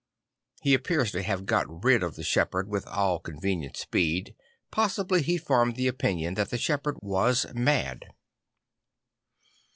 [0.63, 4.33] He appears to have got rid of the shepherd with all convenient speed;
[4.71, 8.05] possibly he formed the opinion that the shepherd was mad.